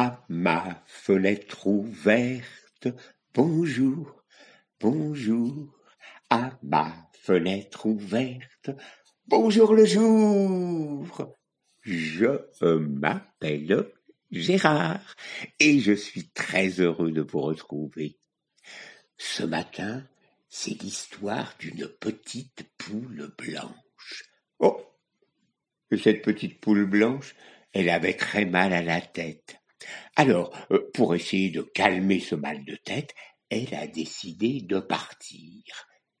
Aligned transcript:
à 0.00 0.24
ma 0.28 0.80
fenêtre 0.86 1.66
ouverte. 1.66 2.86
Bonjour, 3.34 4.22
bonjour, 4.78 5.74
à 6.30 6.56
ma 6.62 7.10
fenêtre 7.20 7.86
ouverte. 7.86 8.70
Bonjour 9.26 9.74
le 9.74 9.84
jour. 9.84 11.34
Je 11.82 12.76
m'appelle 12.76 13.90
Gérard 14.30 15.16
et 15.58 15.80
je 15.80 15.94
suis 15.94 16.28
très 16.28 16.78
heureux 16.78 17.10
de 17.10 17.22
vous 17.22 17.40
retrouver. 17.40 18.18
Ce 19.16 19.42
matin, 19.42 20.06
c'est 20.48 20.80
l'histoire 20.80 21.56
d'une 21.58 21.88
petite 21.88 22.70
poule 22.78 23.34
blanche. 23.36 24.22
Oh, 24.60 24.80
cette 25.90 26.22
petite 26.22 26.60
poule 26.60 26.86
blanche, 26.86 27.34
elle 27.72 27.90
avait 27.90 28.16
très 28.16 28.44
mal 28.44 28.72
à 28.72 28.82
la 28.82 29.00
tête. 29.00 29.58
Alors, 30.16 30.52
euh, 30.70 30.90
pour 30.94 31.14
essayer 31.14 31.50
de 31.50 31.62
calmer 31.62 32.20
ce 32.20 32.34
mal 32.34 32.64
de 32.64 32.76
tête, 32.76 33.14
elle 33.50 33.74
a 33.74 33.86
décidé 33.86 34.60
de 34.60 34.80
partir 34.80 35.62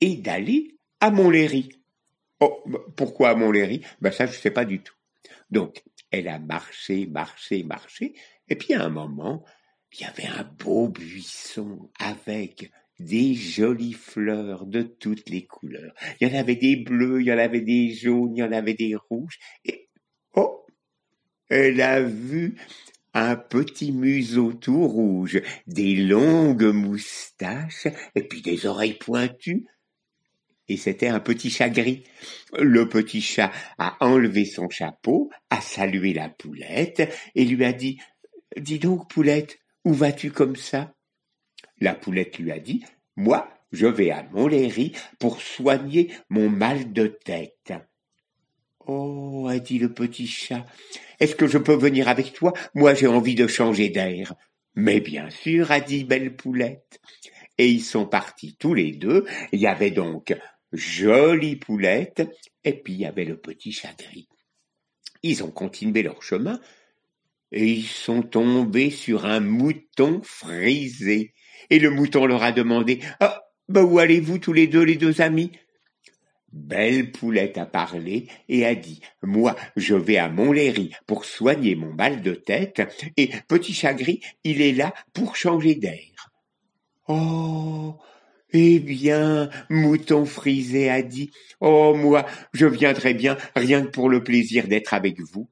et 0.00 0.16
d'aller 0.16 0.78
à 1.00 1.10
Montlhéry. 1.10 1.68
Oh, 2.40 2.62
bah, 2.66 2.80
pourquoi 2.96 3.30
à 3.30 3.34
Montlhéry? 3.34 3.82
Ben 4.00 4.12
ça, 4.12 4.26
je 4.26 4.32
sais 4.32 4.50
pas 4.50 4.64
du 4.64 4.82
tout. 4.82 4.94
Donc, 5.50 5.82
elle 6.10 6.28
a 6.28 6.38
marché, 6.38 7.06
marché, 7.06 7.64
marché, 7.64 8.14
et 8.48 8.56
puis 8.56 8.74
à 8.74 8.84
un 8.84 8.88
moment, 8.88 9.44
il 9.92 10.00
y 10.00 10.04
avait 10.04 10.26
un 10.26 10.44
beau 10.44 10.88
buisson 10.88 11.90
avec 11.98 12.70
des 12.98 13.34
jolies 13.34 13.92
fleurs 13.92 14.66
de 14.66 14.82
toutes 14.82 15.28
les 15.28 15.46
couleurs. 15.46 15.94
Il 16.20 16.28
y 16.28 16.30
en 16.30 16.38
avait 16.38 16.56
des 16.56 16.76
bleus, 16.76 17.20
il 17.20 17.26
y 17.26 17.32
en 17.32 17.38
avait 17.38 17.60
des 17.60 17.92
jaunes, 17.92 18.36
il 18.36 18.40
y 18.40 18.42
en 18.42 18.52
avait 18.52 18.74
des 18.74 18.96
rouges, 18.96 19.38
et 19.64 19.88
oh, 20.34 20.66
elle 21.48 21.80
a 21.80 22.02
vu 22.02 22.56
un 23.18 23.36
petit 23.36 23.92
museau 23.92 24.52
tout 24.52 24.86
rouge, 24.86 25.40
des 25.66 25.96
longues 25.96 26.72
moustaches, 26.72 27.88
et 28.14 28.22
puis 28.22 28.42
des 28.42 28.66
oreilles 28.66 28.98
pointues. 28.98 29.66
Et 30.68 30.76
c'était 30.76 31.08
un 31.08 31.20
petit 31.20 31.50
chat 31.50 31.70
gris. 31.70 32.04
Le 32.58 32.88
petit 32.88 33.22
chat 33.22 33.50
a 33.78 33.96
enlevé 34.04 34.44
son 34.44 34.68
chapeau, 34.68 35.30
a 35.50 35.60
salué 35.60 36.12
la 36.12 36.28
poulette, 36.28 37.12
et 37.34 37.44
lui 37.44 37.64
a 37.64 37.72
dit 37.72 37.98
Dis 38.56 38.78
donc, 38.78 39.10
poulette, 39.10 39.58
où 39.84 39.92
vas-tu 39.92 40.30
comme 40.30 40.56
ça? 40.56 40.94
La 41.80 41.94
poulette 41.94 42.38
lui 42.38 42.52
a 42.52 42.58
dit 42.58 42.84
Moi, 43.16 43.48
je 43.72 43.86
vais 43.86 44.10
à 44.10 44.22
Montlhéry 44.32 44.92
pour 45.18 45.40
soigner 45.40 46.12
mon 46.28 46.50
mal 46.50 46.92
de 46.92 47.06
tête. 47.06 47.72
Oh, 48.90 49.46
a 49.50 49.58
dit 49.58 49.78
le 49.78 49.92
petit 49.92 50.26
chat, 50.26 50.64
est-ce 51.20 51.36
que 51.36 51.46
je 51.46 51.58
peux 51.58 51.74
venir 51.74 52.08
avec 52.08 52.32
toi? 52.32 52.54
Moi 52.74 52.94
j'ai 52.94 53.06
envie 53.06 53.34
de 53.34 53.46
changer 53.46 53.90
d'air. 53.90 54.34
Mais 54.74 55.00
bien 55.00 55.28
sûr, 55.28 55.70
a 55.70 55.80
dit 55.80 56.04
Belle 56.04 56.34
Poulette. 56.34 56.98
Et 57.58 57.68
ils 57.68 57.82
sont 57.82 58.06
partis 58.06 58.56
tous 58.58 58.72
les 58.72 58.92
deux. 58.92 59.26
Il 59.52 59.60
y 59.60 59.66
avait 59.66 59.90
donc 59.90 60.34
Jolie 60.72 61.56
Poulette 61.56 62.26
et 62.64 62.72
puis 62.72 62.94
il 62.94 63.00
y 63.00 63.06
avait 63.06 63.26
le 63.26 63.36
petit 63.36 63.72
chat 63.72 63.94
gris. 63.98 64.28
Ils 65.22 65.44
ont 65.44 65.50
continué 65.50 66.02
leur 66.02 66.22
chemin 66.22 66.58
et 67.52 67.66
ils 67.66 67.86
sont 67.86 68.22
tombés 68.22 68.90
sur 68.90 69.26
un 69.26 69.40
mouton 69.40 70.22
frisé. 70.22 71.34
Et 71.68 71.78
le 71.78 71.90
mouton 71.90 72.24
leur 72.24 72.42
a 72.42 72.52
demandé 72.52 73.00
Ah, 73.20 73.42
bah 73.68 73.82
où 73.82 73.98
allez-vous 73.98 74.38
tous 74.38 74.54
les 74.54 74.66
deux, 74.66 74.82
les 74.82 74.96
deux 74.96 75.20
amis? 75.20 75.52
Belle 76.52 77.12
Poulette 77.12 77.58
a 77.58 77.66
parlé 77.66 78.26
et 78.48 78.64
a 78.64 78.74
dit 78.74 79.00
Moi, 79.22 79.54
je 79.76 79.94
vais 79.94 80.16
à 80.16 80.28
Montlhéry 80.28 80.92
pour 81.06 81.24
soigner 81.24 81.74
mon 81.74 81.92
mal 81.92 82.22
de 82.22 82.34
tête, 82.34 82.82
et 83.16 83.30
Petit 83.48 83.74
Chagris, 83.74 84.20
il 84.44 84.62
est 84.62 84.72
là 84.72 84.94
pour 85.12 85.36
changer 85.36 85.74
d'air. 85.74 86.30
Oh 87.08 87.96
eh 88.52 88.78
bien, 88.78 89.50
Mouton 89.68 90.24
Frisé 90.24 90.88
a 90.88 91.02
dit 91.02 91.30
Oh, 91.60 91.94
moi, 91.94 92.24
je 92.52 92.66
viendrai 92.66 93.12
bien, 93.12 93.36
rien 93.54 93.82
que 93.82 93.90
pour 93.90 94.08
le 94.08 94.24
plaisir 94.24 94.68
d'être 94.68 94.94
avec 94.94 95.20
vous. 95.20 95.50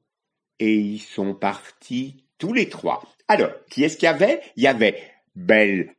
Et 0.59 0.73
ils 0.73 0.99
sont 0.99 1.35
partis 1.35 2.23
tous 2.39 2.53
les 2.53 2.69
trois. 2.69 3.03
Alors, 3.27 3.51
qui 3.69 3.83
est-ce 3.83 3.97
qu'il 3.97 4.07
y 4.07 4.09
avait? 4.09 4.41
Il 4.55 4.63
y 4.63 4.67
avait 4.67 4.99
Belle 5.35 5.95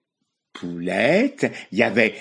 Poulette, 0.53 1.53
il 1.71 1.79
y 1.79 1.85
avait 1.85 2.15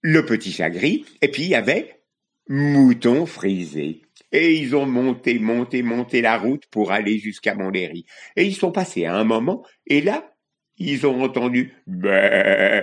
le 0.00 0.24
petit 0.24 0.52
chagris, 0.52 1.04
et 1.22 1.28
puis 1.28 1.44
il 1.44 1.50
y 1.50 1.54
avait 1.54 2.00
Mouton 2.48 3.26
frisé. 3.26 4.02
Et 4.32 4.54
ils 4.54 4.76
ont 4.76 4.86
monté, 4.86 5.38
monté, 5.38 5.82
monté 5.82 6.20
la 6.20 6.36
route 6.38 6.66
pour 6.66 6.92
aller 6.92 7.18
jusqu'à 7.18 7.54
Montlhéry. 7.54 8.04
Et 8.36 8.44
ils 8.44 8.54
sont 8.54 8.72
passés 8.72 9.06
à 9.06 9.16
un 9.16 9.24
moment, 9.24 9.64
et 9.86 10.00
là, 10.00 10.34
ils 10.76 11.06
ont 11.06 11.22
entendu 11.22 11.74
Bé. 11.86 12.82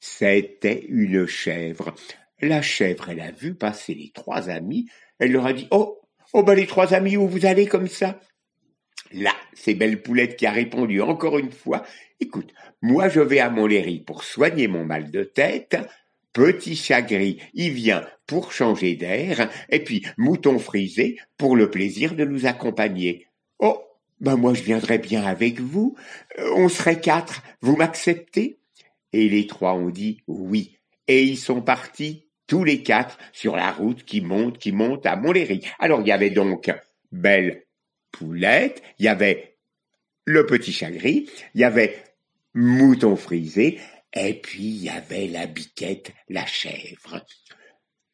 C'était 0.00 0.84
une 0.88 1.26
chèvre. 1.26 1.94
La 2.40 2.60
chèvre, 2.60 3.10
elle 3.10 3.20
a 3.20 3.30
vu 3.30 3.54
passer 3.54 3.94
les 3.94 4.10
trois 4.12 4.50
amis. 4.50 4.88
Elle 5.18 5.32
leur 5.32 5.46
a 5.46 5.52
dit 5.52 5.68
Oh, 5.70 6.00
oh 6.32 6.42
ben 6.42 6.54
les 6.54 6.66
trois 6.66 6.92
amis, 6.92 7.16
où 7.16 7.28
vous 7.28 7.46
allez 7.46 7.66
comme 7.66 7.86
ça? 7.86 8.18
Là, 9.12 9.32
c'est 9.54 9.74
Belle 9.74 10.02
Poulette 10.02 10.36
qui 10.36 10.46
a 10.46 10.50
répondu 10.50 11.00
encore 11.00 11.38
une 11.38 11.52
fois 11.52 11.84
Écoute, 12.18 12.52
moi 12.80 13.08
je 13.08 13.20
vais 13.20 13.40
à 13.40 13.50
Montlhéry 13.50 14.00
pour 14.00 14.24
soigner 14.24 14.68
mon 14.68 14.84
mal 14.84 15.10
de 15.10 15.22
tête. 15.22 15.76
Petit 16.32 16.76
chat 16.76 17.02
gris, 17.02 17.38
il 17.52 17.72
vient 17.72 18.06
pour 18.26 18.52
changer 18.52 18.94
d'air, 18.96 19.50
et 19.68 19.84
puis 19.84 20.06
mouton 20.16 20.58
frisé 20.58 21.18
pour 21.36 21.56
le 21.56 21.70
plaisir 21.70 22.14
de 22.14 22.24
nous 22.24 22.46
accompagner. 22.46 23.26
Oh, 23.58 23.82
ben 24.20 24.36
moi 24.36 24.54
je 24.54 24.62
viendrais 24.62 24.98
bien 24.98 25.24
avec 25.24 25.60
vous. 25.60 25.96
Euh, 26.38 26.50
on 26.54 26.68
serait 26.68 27.00
quatre. 27.00 27.42
Vous 27.60 27.76
m'acceptez? 27.76 28.58
Et 29.12 29.28
les 29.28 29.46
trois 29.46 29.74
ont 29.74 29.90
dit 29.90 30.22
oui. 30.26 30.78
Et 31.06 31.22
ils 31.22 31.36
sont 31.36 31.60
partis 31.60 32.24
tous 32.46 32.64
les 32.64 32.82
quatre 32.82 33.18
sur 33.32 33.56
la 33.56 33.70
route 33.70 34.04
qui 34.04 34.20
monte, 34.20 34.58
qui 34.58 34.72
monte 34.72 35.04
à 35.04 35.16
Montlhéry. 35.16 35.60
Alors 35.78 36.00
il 36.00 36.06
y 36.06 36.12
avait 36.12 36.30
donc 36.30 36.70
Belle 37.10 37.64
Poulette, 38.10 38.82
il 38.98 39.04
y 39.04 39.08
avait 39.08 39.56
le 40.24 40.46
petit 40.46 40.72
chat 40.72 40.90
il 40.90 41.28
y 41.54 41.64
avait 41.64 42.02
Mouton 42.54 43.16
frisé, 43.16 43.80
et 44.14 44.34
puis 44.34 44.64
il 44.64 44.84
y 44.84 44.88
avait 44.88 45.26
la 45.26 45.46
biquette, 45.46 46.12
la 46.28 46.46
chèvre. 46.46 47.24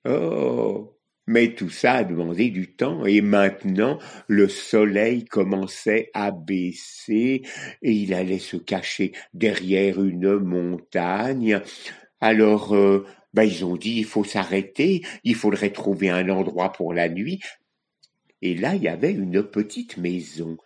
Oh. 0.04 0.94
Mais 1.28 1.54
tout 1.54 1.68
ça 1.68 1.92
a 1.92 2.04
demandé 2.04 2.48
du 2.48 2.74
temps, 2.74 3.04
et 3.04 3.20
maintenant 3.20 3.98
le 4.28 4.48
soleil 4.48 5.26
commençait 5.26 6.10
à 6.14 6.30
baisser, 6.30 7.42
et 7.82 7.92
il 7.92 8.14
allait 8.14 8.38
se 8.38 8.56
cacher 8.56 9.12
derrière 9.34 10.02
une 10.02 10.38
montagne. 10.38 11.60
Alors, 12.20 12.74
euh, 12.74 13.06
ben, 13.34 13.42
ils 13.42 13.62
ont 13.66 13.76
dit, 13.76 13.98
il 13.98 14.06
faut 14.06 14.24
s'arrêter, 14.24 15.04
il 15.22 15.34
faudrait 15.34 15.70
trouver 15.70 16.08
un 16.08 16.30
endroit 16.30 16.72
pour 16.72 16.94
la 16.94 17.10
nuit. 17.10 17.40
Et 18.40 18.54
là, 18.54 18.74
il 18.74 18.82
y 18.82 18.88
avait 18.88 19.12
une 19.12 19.42
petite 19.42 19.98
maison. 19.98 20.56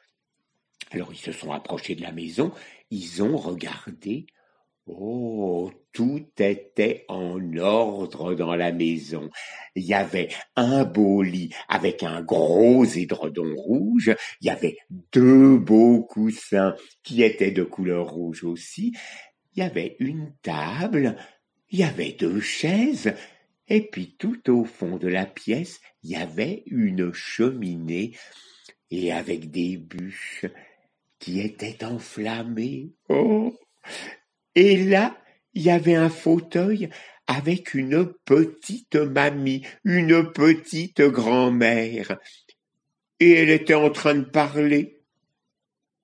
Alors, 0.93 1.13
ils 1.13 1.19
se 1.19 1.33
sont 1.33 1.51
approchés 1.51 1.97
de 1.97 2.03
la 2.03 2.13
maison, 2.13 2.53
ils 2.93 3.21
ont 3.21 3.37
regardé, 3.37 4.27
Oh, 4.87 5.71
tout 5.93 6.27
était 6.39 7.05
en 7.09 7.57
ordre 7.57 8.35
dans 8.35 8.57
la 8.57 8.73
maison. 8.73 9.31
Il 9.77 9.85
y 9.85 9.95
avait 9.95 10.29
un 10.57 10.85
beau 10.85 11.23
lit 11.23 11.55
avec 11.69 12.03
un 12.03 12.21
gros 12.21 12.85
édredon 12.85 13.55
rouge, 13.55 14.13
il 14.41 14.49
y 14.49 14.51
avait 14.51 14.79
deux 15.13 15.57
beaux 15.57 16.03
coussins 16.03 16.75
qui 17.05 17.23
étaient 17.23 17.53
de 17.53 17.63
couleur 17.63 18.09
rouge 18.09 18.43
aussi, 18.43 18.93
il 19.55 19.61
y 19.61 19.63
avait 19.63 19.97
une 20.01 20.35
table, 20.43 21.17
il 21.71 21.79
y 21.79 21.85
avait 21.85 22.13
deux 22.13 22.41
chaises, 22.41 23.15
et 23.69 23.83
puis 23.83 24.17
tout 24.19 24.51
au 24.51 24.65
fond 24.65 24.97
de 24.97 25.09
la 25.09 25.27
pièce, 25.27 25.81
il 26.03 26.11
y 26.11 26.17
avait 26.17 26.65
une 26.67 27.13
cheminée, 27.13 28.17
et 28.91 29.13
avec 29.13 29.51
des 29.51 29.77
bûches 29.77 30.47
qui 31.21 31.41
étaient 31.41 31.85
enflammées. 31.85 32.91
Oh 33.09 33.57
et 34.55 34.77
là, 34.77 35.17
il 35.55 35.63
y 35.63 35.71
avait 35.71 35.95
un 35.95 36.11
fauteuil 36.11 36.89
avec 37.27 37.75
une 37.75 38.13
petite 38.25 38.97
mamie, 38.97 39.63
une 39.85 40.33
petite 40.33 41.03
grand-mère. 41.03 42.19
Et 43.21 43.33
elle 43.33 43.51
était 43.51 43.75
en 43.75 43.91
train 43.91 44.15
de 44.15 44.25
parler. 44.25 45.01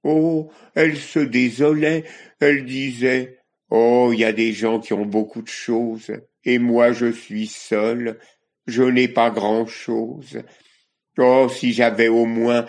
Oh, 0.04 0.50
elle 0.74 0.96
se 0.96 1.18
désolait, 1.18 2.04
elle 2.40 2.64
disait 2.64 3.40
Oh, 3.70 4.10
il 4.12 4.20
y 4.20 4.24
a 4.24 4.32
des 4.32 4.52
gens 4.52 4.80
qui 4.80 4.92
ont 4.92 5.04
beaucoup 5.04 5.42
de 5.42 5.48
choses, 5.48 6.12
et 6.44 6.58
moi 6.58 6.92
je 6.92 7.12
suis 7.12 7.46
seule, 7.46 8.18
je 8.66 8.82
n'ai 8.82 9.08
pas 9.08 9.30
grand-chose. 9.30 10.42
Oh, 11.18 11.48
si 11.50 11.72
j'avais 11.72 12.08
au 12.08 12.24
moins 12.24 12.64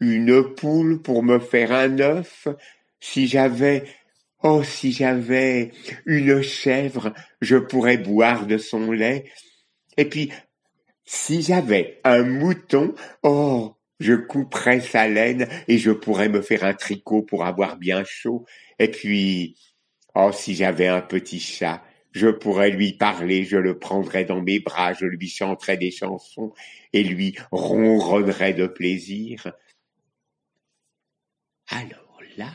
une 0.00 0.54
poule 0.54 1.02
pour 1.02 1.22
me 1.22 1.38
faire 1.38 1.70
un 1.70 2.00
œuf, 2.00 2.48
si 2.98 3.28
j'avais 3.28 3.84
Oh, 4.46 4.62
si 4.62 4.92
j'avais 4.92 5.70
une 6.04 6.42
chèvre, 6.42 7.14
je 7.40 7.56
pourrais 7.56 7.96
boire 7.96 8.46
de 8.46 8.58
son 8.58 8.92
lait. 8.92 9.24
Et 9.96 10.04
puis, 10.04 10.30
si 11.06 11.40
j'avais 11.40 11.98
un 12.04 12.24
mouton, 12.24 12.94
oh, 13.22 13.74
je 14.00 14.12
couperais 14.12 14.82
sa 14.82 15.08
laine 15.08 15.48
et 15.66 15.78
je 15.78 15.90
pourrais 15.92 16.28
me 16.28 16.42
faire 16.42 16.62
un 16.64 16.74
tricot 16.74 17.22
pour 17.22 17.46
avoir 17.46 17.78
bien 17.78 18.04
chaud. 18.04 18.44
Et 18.78 18.90
puis, 18.90 19.56
oh, 20.14 20.30
si 20.30 20.54
j'avais 20.54 20.88
un 20.88 21.00
petit 21.00 21.40
chat, 21.40 21.82
je 22.12 22.28
pourrais 22.28 22.70
lui 22.70 22.92
parler, 22.92 23.44
je 23.44 23.56
le 23.56 23.78
prendrais 23.78 24.26
dans 24.26 24.42
mes 24.42 24.60
bras, 24.60 24.92
je 24.92 25.06
lui 25.06 25.30
chanterais 25.30 25.78
des 25.78 25.90
chansons 25.90 26.52
et 26.92 27.02
lui 27.02 27.34
ronronnerais 27.50 28.52
de 28.52 28.66
plaisir. 28.66 29.50
Alors 31.68 32.20
là, 32.36 32.50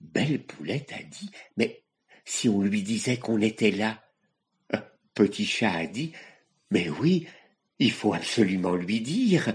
Belle 0.00 0.42
Poulette 0.42 0.92
a 0.92 1.02
dit 1.02 1.30
Mais 1.56 1.82
si 2.24 2.48
on 2.48 2.62
lui 2.62 2.82
disait 2.82 3.18
qu'on 3.18 3.40
était 3.40 3.70
là 3.70 4.02
Petit 5.16 5.46
Chat 5.46 5.72
a 5.72 5.86
dit 5.86 6.12
Mais 6.70 6.90
oui, 6.90 7.26
il 7.78 7.90
faut 7.90 8.12
absolument 8.12 8.74
lui 8.74 9.00
dire. 9.00 9.54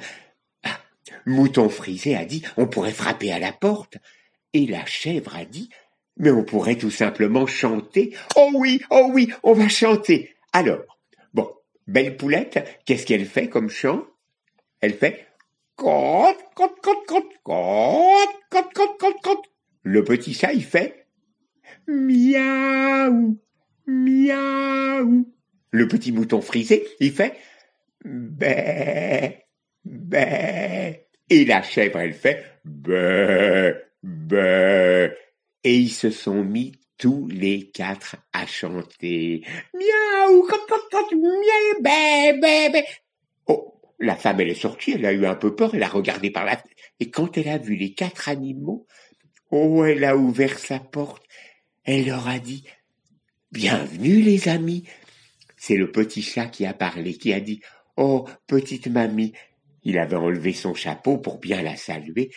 Ah, 0.63 0.79
Mouton 1.27 1.69
Frisé 1.69 2.15
a 2.15 2.25
dit 2.25 2.41
On 2.57 2.67
pourrait 2.67 2.91
frapper 2.91 3.31
à 3.31 3.39
la 3.39 3.53
porte. 3.53 3.97
Et 4.53 4.65
la 4.65 4.85
chèvre 4.85 5.35
a 5.35 5.45
dit 5.45 5.69
Mais 6.17 6.31
on 6.31 6.43
pourrait 6.43 6.77
tout 6.77 6.89
simplement 6.89 7.45
chanter. 7.45 8.15
Oh 8.35 8.49
oui, 8.55 8.81
oh 8.89 9.11
oui, 9.13 9.31
on 9.43 9.53
va 9.53 9.69
chanter. 9.69 10.35
Alors, 10.51 10.81
bon, 11.33 11.47
Belle 11.85 12.17
Poulette, 12.17 12.81
qu'est-ce 12.85 13.05
qu'elle 13.05 13.27
fait 13.27 13.47
comme 13.47 13.69
chant? 13.69 14.03
Elle 14.81 14.95
fait 14.95 15.27
le 19.91 20.05
petit 20.05 20.33
chat, 20.33 20.53
il 20.53 20.63
fait 20.63 21.05
Miaou, 21.85 23.37
miaou. 23.85 25.33
Le 25.71 25.87
petit 25.89 26.13
mouton 26.13 26.39
frisé, 26.39 26.87
il 27.01 27.11
fait 27.11 27.33
Bé, 28.05 29.47
bé. 29.83 31.07
Et 31.29 31.43
la 31.43 31.61
chèvre, 31.61 31.99
elle 31.99 32.13
fait 32.13 32.41
Bé, 32.63 33.73
bé. 34.01 35.11
Et 35.65 35.75
ils 35.75 35.91
se 35.91 36.09
sont 36.09 36.41
mis 36.41 36.71
tous 36.97 37.27
les 37.27 37.69
quatre 37.69 38.15
à 38.31 38.45
chanter. 38.45 39.43
Miaou, 39.73 40.47
miaou, 41.11 41.81
bé, 41.81 42.39
bé, 42.39 42.69
bé. 42.71 42.83
Oh, 43.47 43.73
la 43.99 44.15
femme, 44.15 44.39
elle 44.39 44.51
est 44.51 44.55
sortie, 44.55 44.91
elle 44.91 45.05
a 45.05 45.11
eu 45.11 45.25
un 45.25 45.35
peu 45.35 45.53
peur, 45.53 45.75
elle 45.75 45.83
a 45.83 45.89
regardé 45.89 46.31
par 46.31 46.45
la. 46.45 46.63
Et 47.01 47.09
quand 47.09 47.37
elle 47.37 47.49
a 47.49 47.57
vu 47.57 47.75
les 47.75 47.93
quatre 47.93 48.29
animaux, 48.29 48.87
oh, 49.51 49.83
elle 49.85 50.03
a 50.03 50.17
ouvert 50.17 50.57
sa 50.57 50.79
porte. 50.79 51.23
Elle 51.83 52.07
leur 52.07 52.27
a 52.27 52.39
dit, 52.39 52.63
Bienvenue 53.51 54.21
les 54.21 54.47
amis. 54.47 54.85
C'est 55.57 55.75
le 55.75 55.91
petit 55.91 56.21
chat 56.21 56.47
qui 56.47 56.65
a 56.65 56.73
parlé, 56.73 57.13
qui 57.13 57.33
a 57.33 57.39
dit, 57.39 57.61
Oh, 57.97 58.27
petite 58.47 58.87
mamie. 58.87 59.33
Il 59.83 59.97
avait 59.97 60.15
enlevé 60.15 60.53
son 60.53 60.73
chapeau 60.73 61.17
pour 61.17 61.39
bien 61.39 61.61
la 61.61 61.75
saluer. 61.75 62.31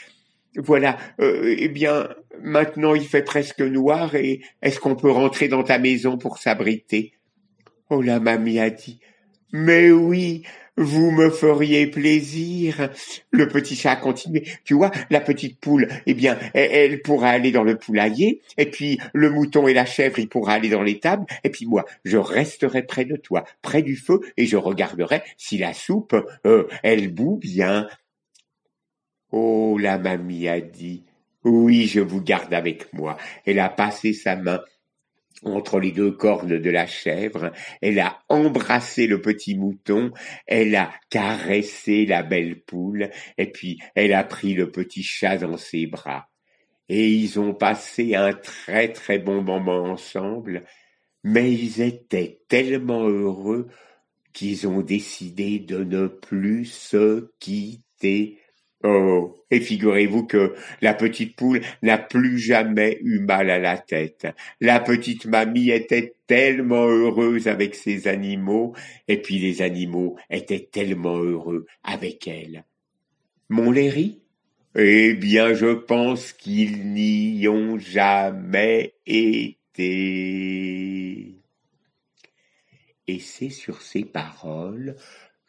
Voilà, 0.56 0.98
euh, 1.20 1.54
eh 1.58 1.68
bien, 1.68 2.08
maintenant 2.40 2.94
il 2.94 3.04
fait 3.04 3.24
presque 3.24 3.60
noir 3.60 4.14
et 4.14 4.40
est-ce 4.62 4.78
qu'on 4.78 4.94
peut 4.94 5.10
rentrer 5.10 5.48
dans 5.48 5.64
ta 5.64 5.78
maison 5.78 6.16
pour 6.16 6.38
s'abriter? 6.38 7.12
Oh, 7.90 8.00
la 8.00 8.20
mamie 8.20 8.60
a 8.60 8.70
dit, 8.70 9.00
mais 9.52 9.90
oui, 9.90 10.44
vous 10.76 11.10
me 11.10 11.30
feriez 11.30 11.86
plaisir. 11.86 12.90
Le 13.30 13.48
petit 13.48 13.76
chat 13.76 13.92
a 13.92 13.96
continué. 13.96 14.46
Tu 14.64 14.74
vois, 14.74 14.90
la 15.10 15.20
petite 15.20 15.60
poule, 15.60 15.88
eh 16.06 16.14
bien, 16.14 16.38
elle, 16.54 16.70
elle 16.72 17.02
pourra 17.02 17.30
aller 17.30 17.52
dans 17.52 17.62
le 17.62 17.76
poulailler, 17.76 18.40
et 18.58 18.66
puis 18.66 18.98
le 19.12 19.30
mouton 19.30 19.68
et 19.68 19.74
la 19.74 19.86
chèvre, 19.86 20.18
ils 20.18 20.28
pourront 20.28 20.48
aller 20.48 20.68
dans 20.68 20.82
l'étable, 20.82 21.26
et 21.44 21.50
puis 21.50 21.66
moi, 21.66 21.84
je 22.04 22.18
resterai 22.18 22.82
près 22.82 23.04
de 23.04 23.16
toi, 23.16 23.44
près 23.62 23.82
du 23.82 23.96
feu, 23.96 24.20
et 24.36 24.46
je 24.46 24.56
regarderai 24.56 25.22
si 25.36 25.58
la 25.58 25.72
soupe, 25.72 26.16
euh, 26.46 26.66
elle 26.82 27.12
bout 27.12 27.36
bien. 27.36 27.88
Oh, 29.30 29.78
la 29.80 29.98
mamie 29.98 30.48
a 30.48 30.60
dit, 30.60 31.04
oui, 31.44 31.86
je 31.86 32.00
vous 32.00 32.22
garde 32.22 32.54
avec 32.54 32.92
moi. 32.92 33.16
Elle 33.44 33.58
a 33.58 33.68
passé 33.68 34.12
sa 34.12 34.36
main 34.36 34.60
entre 35.42 35.80
les 35.80 35.92
deux 35.92 36.12
cornes 36.12 36.58
de 36.58 36.70
la 36.70 36.86
chèvre, 36.86 37.52
elle 37.82 37.98
a 37.98 38.18
embrassé 38.28 39.06
le 39.06 39.20
petit 39.20 39.56
mouton, 39.56 40.12
elle 40.46 40.74
a 40.76 40.92
caressé 41.10 42.06
la 42.06 42.22
belle 42.22 42.62
poule, 42.62 43.10
et 43.36 43.50
puis 43.50 43.78
elle 43.94 44.12
a 44.12 44.24
pris 44.24 44.54
le 44.54 44.70
petit 44.70 45.02
chat 45.02 45.38
dans 45.38 45.56
ses 45.56 45.86
bras. 45.86 46.28
Et 46.88 47.08
ils 47.08 47.40
ont 47.40 47.54
passé 47.54 48.14
un 48.14 48.32
très 48.32 48.92
très 48.92 49.18
bon 49.18 49.42
moment 49.42 49.84
ensemble, 49.84 50.64
mais 51.22 51.52
ils 51.52 51.80
étaient 51.80 52.40
tellement 52.48 53.08
heureux 53.08 53.68
qu'ils 54.34 54.68
ont 54.68 54.82
décidé 54.82 55.58
de 55.58 55.82
ne 55.84 56.06
plus 56.06 56.66
se 56.66 57.30
quitter 57.40 58.38
Oh, 58.86 59.34
et 59.50 59.60
figurez-vous 59.60 60.26
que 60.26 60.54
la 60.82 60.92
petite 60.92 61.36
poule 61.36 61.62
n'a 61.82 61.96
plus 61.96 62.38
jamais 62.38 62.98
eu 63.00 63.18
mal 63.18 63.48
à 63.48 63.58
la 63.58 63.78
tête. 63.78 64.26
La 64.60 64.78
petite 64.78 65.24
mamie 65.24 65.70
était 65.70 66.12
tellement 66.26 66.86
heureuse 66.86 67.48
avec 67.48 67.76
ses 67.76 68.08
animaux, 68.08 68.74
et 69.08 69.22
puis 69.22 69.38
les 69.38 69.62
animaux 69.62 70.18
étaient 70.28 70.68
tellement 70.70 71.16
heureux 71.16 71.64
avec 71.82 72.28
elle. 72.28 72.64
Mon 73.48 73.70
Léry? 73.70 74.20
Eh 74.76 75.14
bien, 75.14 75.54
je 75.54 75.72
pense 75.72 76.34
qu'ils 76.34 76.92
n'y 76.92 77.48
ont 77.48 77.78
jamais 77.78 78.92
été. 79.06 79.84
Et 83.06 83.18
c'est 83.18 83.50
sur 83.50 83.80
ces 83.80 84.04
paroles 84.04 84.96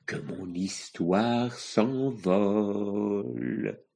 que 0.06 0.18
mon 0.18 0.54
histoire 0.54 1.54
s'envole. 1.54 2.16